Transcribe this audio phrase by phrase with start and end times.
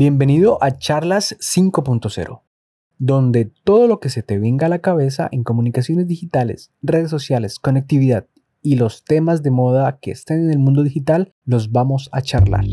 [0.00, 2.40] Bienvenido a Charlas 5.0,
[2.96, 7.58] donde todo lo que se te venga a la cabeza en comunicaciones digitales, redes sociales,
[7.58, 8.24] conectividad
[8.62, 12.64] y los temas de moda que estén en el mundo digital los vamos a charlar.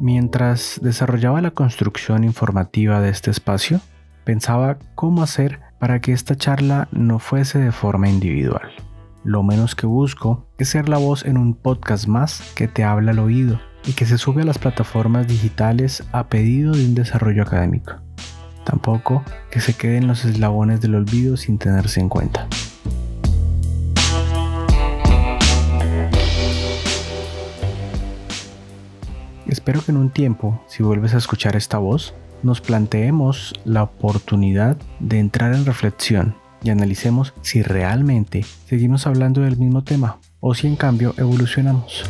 [0.00, 3.80] Mientras desarrollaba la construcción informativa de este espacio,
[4.22, 8.70] pensaba cómo hacer para que esta charla no fuese de forma individual.
[9.24, 13.12] Lo menos que busco es ser la voz en un podcast más que te habla
[13.12, 17.44] al oído y que se sube a las plataformas digitales a pedido de un desarrollo
[17.44, 17.92] académico.
[18.64, 19.22] Tampoco
[19.52, 22.48] que se queden los eslabones del olvido sin tenerse en cuenta.
[29.46, 34.76] Espero que en un tiempo, si vuelves a escuchar esta voz, nos planteemos la oportunidad
[34.98, 40.66] de entrar en reflexión y analicemos si realmente seguimos hablando del mismo tema o si
[40.66, 42.04] en cambio evolucionamos.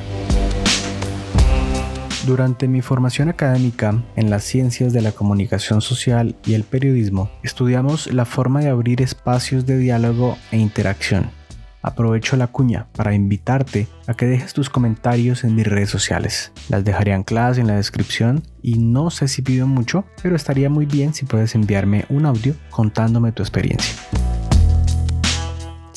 [2.26, 8.12] Durante mi formación académica en las ciencias de la comunicación social y el periodismo, estudiamos
[8.12, 11.30] la forma de abrir espacios de diálogo e interacción.
[11.82, 16.52] Aprovecho la cuña para invitarte a que dejes tus comentarios en mis redes sociales.
[16.68, 20.86] Las dejaré ancladas en la descripción y no sé si pido mucho, pero estaría muy
[20.86, 23.96] bien si puedes enviarme un audio contándome tu experiencia.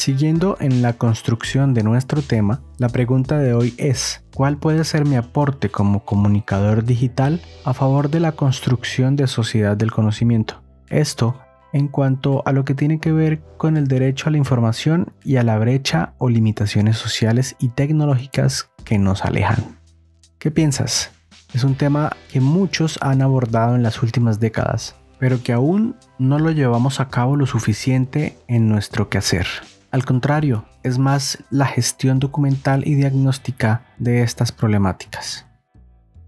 [0.05, 5.03] Siguiendo en la construcción de nuestro tema, la pregunta de hoy es, ¿cuál puede ser
[5.03, 10.61] mi aporte como comunicador digital a favor de la construcción de sociedad del conocimiento?
[10.89, 11.39] Esto
[11.73, 15.37] en cuanto a lo que tiene que ver con el derecho a la información y
[15.37, 19.79] a la brecha o limitaciones sociales y tecnológicas que nos alejan.
[20.37, 21.13] ¿Qué piensas?
[21.51, 26.37] Es un tema que muchos han abordado en las últimas décadas, pero que aún no
[26.37, 29.47] lo llevamos a cabo lo suficiente en nuestro quehacer.
[29.95, 35.47] Al contrario, es más la gestión documental y diagnóstica de estas problemáticas.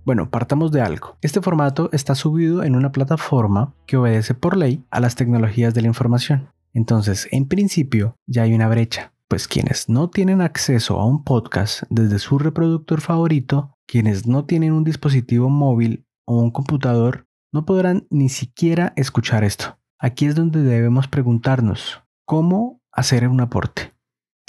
[0.05, 1.17] Bueno, partamos de algo.
[1.21, 5.81] Este formato está subido en una plataforma que obedece por ley a las tecnologías de
[5.81, 6.47] la información.
[6.73, 11.83] Entonces, en principio, ya hay una brecha, pues quienes no tienen acceso a un podcast
[11.89, 18.07] desde su reproductor favorito, quienes no tienen un dispositivo móvil o un computador, no podrán
[18.09, 19.77] ni siquiera escuchar esto.
[19.99, 23.93] Aquí es donde debemos preguntarnos, ¿cómo hacer un aporte.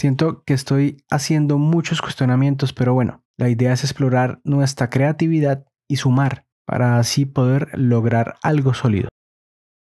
[0.01, 5.97] Siento que estoy haciendo muchos cuestionamientos, pero bueno, la idea es explorar nuestra creatividad y
[5.97, 9.09] sumar para así poder lograr algo sólido.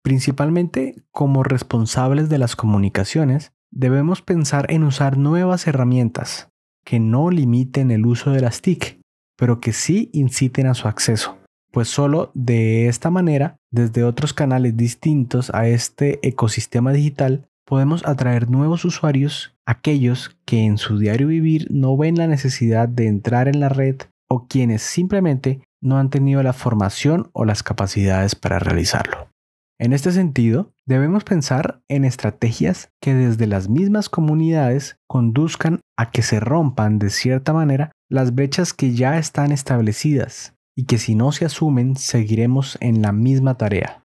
[0.03, 6.49] Principalmente como responsables de las comunicaciones, debemos pensar en usar nuevas herramientas
[6.85, 8.99] que no limiten el uso de las TIC,
[9.37, 11.37] pero que sí inciten a su acceso,
[11.71, 18.49] pues solo de esta manera, desde otros canales distintos a este ecosistema digital, podemos atraer
[18.49, 23.59] nuevos usuarios, aquellos que en su diario vivir no ven la necesidad de entrar en
[23.59, 23.97] la red
[24.29, 29.29] o quienes simplemente no han tenido la formación o las capacidades para realizarlo.
[29.77, 36.21] En este sentido, debemos pensar en estrategias que desde las mismas comunidades conduzcan a que
[36.21, 41.31] se rompan de cierta manera las brechas que ya están establecidas y que si no
[41.33, 44.04] se asumen seguiremos en la misma tarea.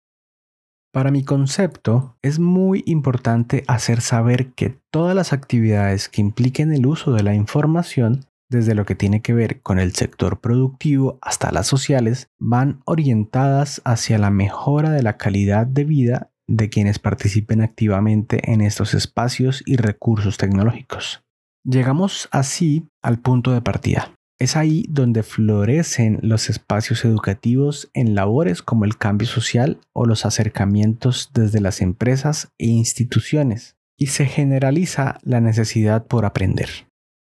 [0.92, 6.88] Para mi concepto, es muy importante hacer saber que todas las actividades que impliquen el
[6.88, 11.52] uso de la información, desde lo que tiene que ver con el sector productivo hasta
[11.52, 17.62] las sociales, van orientadas hacia la mejora de la calidad de vida de quienes participen
[17.62, 21.22] activamente en estos espacios y recursos tecnológicos.
[21.64, 24.12] Llegamos así al punto de partida.
[24.40, 30.26] Es ahí donde florecen los espacios educativos en labores como el cambio social o los
[30.26, 36.70] acercamientos desde las empresas e instituciones, y se generaliza la necesidad por aprender.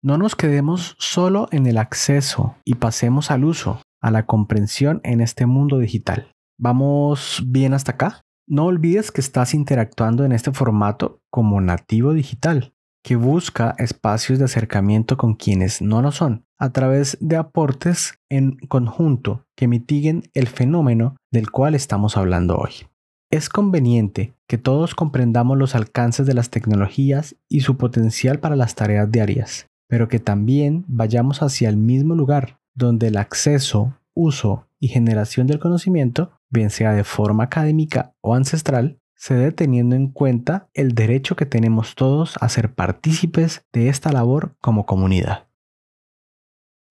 [0.02, 5.20] No nos quedemos solo en el acceso y pasemos al uso, a la comprensión en
[5.20, 6.32] este mundo digital.
[6.58, 8.22] ¿Vamos bien hasta acá?
[8.48, 12.74] No olvides que estás interactuando en este formato como nativo digital
[13.04, 18.58] que busca espacios de acercamiento con quienes no lo son, a través de aportes en
[18.70, 22.88] conjunto que mitiguen el fenómeno del cual estamos hablando hoy.
[23.30, 28.76] Es conveniente que todos comprendamos los alcances de las tecnologías y su potencial para las
[28.76, 34.88] tareas diarias, pero que también vayamos hacia el mismo lugar, donde el acceso, uso y
[34.88, 40.68] generación del conocimiento, bien sea de forma académica o ancestral, se dé teniendo en cuenta
[40.74, 45.48] el derecho que tenemos todos a ser partícipes de esta labor como comunidad.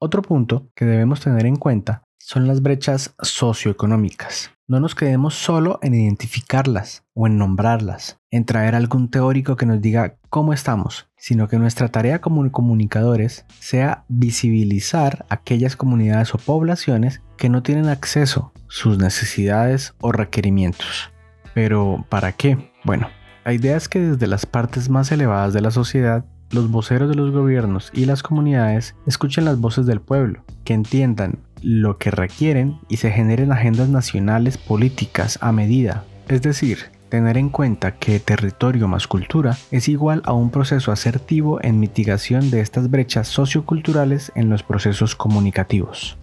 [0.00, 4.50] Otro punto que debemos tener en cuenta son las brechas socioeconómicas.
[4.66, 9.82] No nos quedemos solo en identificarlas o en nombrarlas, en traer algún teórico que nos
[9.82, 17.20] diga cómo estamos, sino que nuestra tarea como comunicadores sea visibilizar aquellas comunidades o poblaciones
[17.36, 21.12] que no tienen acceso, sus necesidades o requerimientos.
[21.54, 22.72] Pero, ¿para qué?
[22.84, 23.08] Bueno,
[23.44, 27.14] la idea es que desde las partes más elevadas de la sociedad los voceros de
[27.14, 32.78] los gobiernos y las comunidades escuchen las voces del pueblo, que entiendan lo que requieren
[32.88, 36.04] y se generen agendas nacionales políticas a medida.
[36.28, 36.78] Es decir,
[37.08, 42.50] tener en cuenta que territorio más cultura es igual a un proceso asertivo en mitigación
[42.50, 46.18] de estas brechas socioculturales en los procesos comunicativos.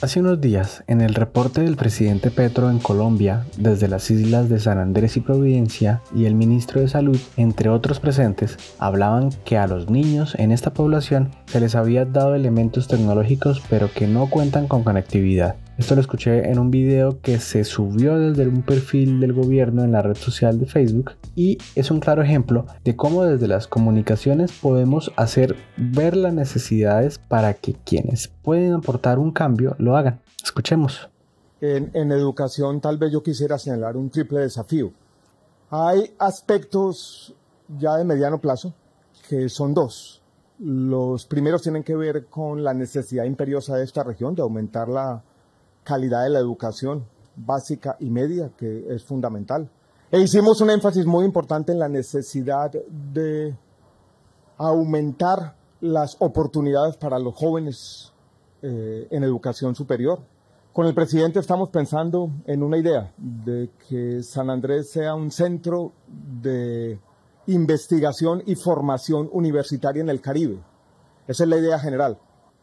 [0.00, 4.60] Hace unos días, en el reporte del presidente Petro en Colombia, desde las islas de
[4.60, 9.66] San Andrés y Providencia, y el ministro de Salud, entre otros presentes, hablaban que a
[9.66, 14.68] los niños en esta población se les había dado elementos tecnológicos pero que no cuentan
[14.68, 15.56] con conectividad.
[15.78, 19.92] Esto lo escuché en un video que se subió desde un perfil del gobierno en
[19.92, 24.50] la red social de Facebook y es un claro ejemplo de cómo desde las comunicaciones
[24.50, 30.20] podemos hacer ver las necesidades para que quienes pueden aportar un cambio lo hagan.
[30.42, 31.08] Escuchemos.
[31.60, 34.90] En, educación tal vez yo quisiera señalar un triple desafío.
[35.70, 37.32] Hay aspectos
[37.68, 38.74] ya de mediano plazo
[39.28, 40.22] que son dos.
[40.58, 45.22] Los primeros tienen que ver con la necesidad imperiosa de esta región de aumentar la
[45.88, 49.70] calidad de la educación básica y media, que es fundamental.
[50.10, 53.56] E hicimos un énfasis muy importante en la necesidad de
[54.58, 58.12] aumentar las oportunidades para los jóvenes
[58.60, 60.18] eh, en educación superior.
[60.74, 65.92] Con el presidente estamos pensando en una idea de que San Andrés sea un centro
[66.06, 67.00] de
[67.46, 70.58] investigación y formación universitaria en el Caribe.
[71.26, 72.18] Esa es la idea general,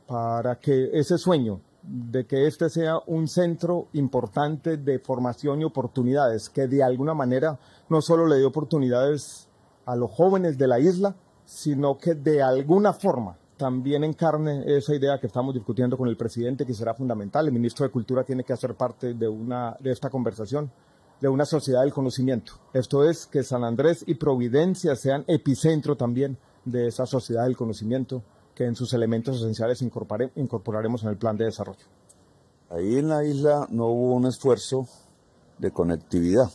[0.05, 6.49] para que ese sueño de que este sea un centro importante de formación y oportunidades,
[6.49, 7.59] que de alguna manera
[7.89, 9.47] no solo le dé oportunidades
[9.85, 11.15] a los jóvenes de la isla,
[11.45, 16.65] sino que de alguna forma también encarne esa idea que estamos discutiendo con el presidente,
[16.65, 17.45] que será fundamental.
[17.45, 20.71] El ministro de Cultura tiene que hacer parte de, una, de esta conversación,
[21.21, 22.53] de una sociedad del conocimiento.
[22.73, 28.23] Esto es que San Andrés y Providencia sean epicentro también de esa sociedad del conocimiento
[28.55, 31.85] que en sus elementos esenciales incorporaremos en el plan de desarrollo.
[32.69, 34.87] Ahí en la isla no hubo un esfuerzo
[35.59, 36.49] de conectividad.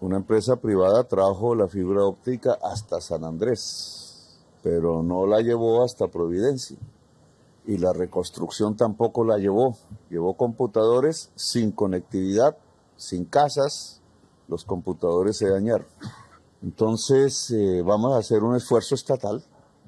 [0.00, 6.08] Una empresa privada trajo la fibra óptica hasta San Andrés, pero no la llevó hasta
[6.08, 6.76] Providencia.
[7.66, 9.76] Y la reconstrucción tampoco la llevó.
[10.10, 12.56] Llevó computadores sin conectividad,
[12.96, 14.00] sin casas.
[14.48, 15.86] Los computadores se dañaron.
[16.62, 19.42] Entonces eh, vamos a hacer un esfuerzo estatal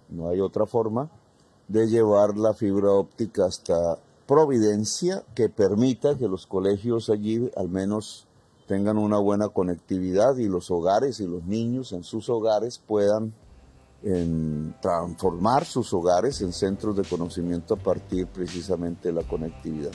[0.08, 1.10] no hay otra forma
[1.69, 8.26] de llevar la fibra óptica hasta Providencia que permita que los colegios allí al menos
[8.66, 13.32] tengan una buena conectividad y los hogares y los niños en sus hogares puedan
[14.82, 19.93] transformar sus hogares en centros de conocimiento a partir precisamente de la conectividad.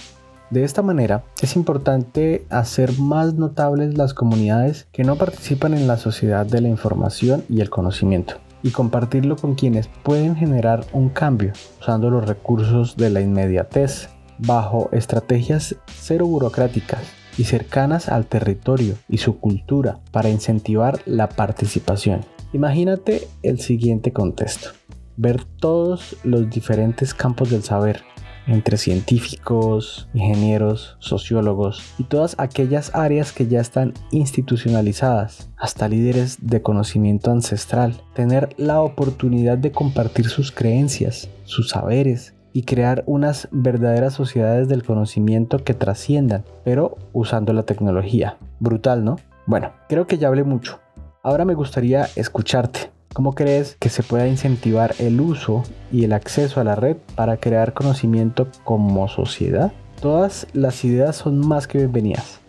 [0.49, 5.97] De esta manera, es importante hacer más notables las comunidades que no participan en la
[5.97, 11.53] sociedad de la información y el conocimiento y compartirlo con quienes pueden generar un cambio
[11.79, 17.01] usando los recursos de la inmediatez bajo estrategias cero burocráticas
[17.37, 22.21] y cercanas al territorio y su cultura para incentivar la participación.
[22.53, 24.69] Imagínate el siguiente contexto.
[25.17, 28.01] Ver todos los diferentes campos del saber,
[28.47, 36.61] entre científicos, ingenieros, sociólogos y todas aquellas áreas que ya están institucionalizadas, hasta líderes de
[36.61, 44.13] conocimiento ancestral, tener la oportunidad de compartir sus creencias, sus saberes y crear unas verdaderas
[44.13, 48.37] sociedades del conocimiento que trasciendan, pero usando la tecnología.
[48.59, 49.17] Brutal, ¿no?
[49.45, 50.79] Bueno, creo que ya hablé mucho.
[51.23, 52.91] Ahora me gustaría escucharte.
[53.13, 57.37] ¿Cómo crees que se pueda incentivar el uso y el acceso a la red para
[57.37, 59.71] crear conocimiento como sociedad?
[60.01, 62.39] Todas las ideas son más que bienvenidas.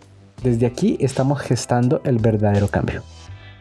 [0.43, 3.03] Desde aquí estamos gestando el verdadero cambio.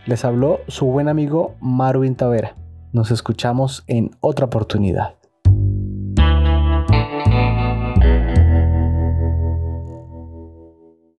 [0.05, 2.55] Les habló su buen amigo Marvin Tavera.
[2.93, 5.15] Nos escuchamos en otra oportunidad.